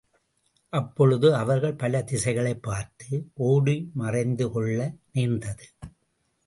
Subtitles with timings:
[0.69, 3.31] அப்பொழுது அவர்கள் பல திசைகளைப் பார்த்து
[3.39, 4.95] ஒடிமறைந்துகொள்ள
[5.11, 5.65] நேர்ந்தது.